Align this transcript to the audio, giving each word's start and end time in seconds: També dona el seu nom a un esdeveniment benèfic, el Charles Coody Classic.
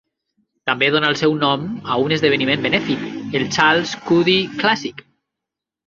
També 0.69 0.87
dona 0.95 1.11
el 1.13 1.17
seu 1.19 1.35
nom 1.43 1.67
a 1.95 1.99
un 2.07 2.17
esdeveniment 2.17 2.65
benèfic, 2.65 3.07
el 3.41 3.49
Charles 3.59 3.97
Coody 4.09 4.41
Classic. 4.65 5.11